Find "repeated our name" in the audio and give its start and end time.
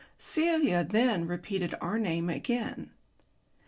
1.27-2.27